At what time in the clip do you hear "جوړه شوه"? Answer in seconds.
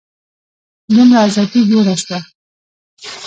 1.71-2.19